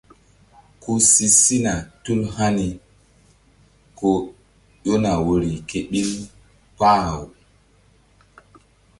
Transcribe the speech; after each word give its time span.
Ku 0.81 0.91
si 1.09 1.27
sina 1.41 1.73
tul 2.03 2.21
hani 2.35 2.67
ko 3.99 4.09
ƴona 4.83 5.11
woyri 5.25 5.51
ké 5.69 5.77
ɓil 5.89 6.11
kpah-aw. 6.75 7.23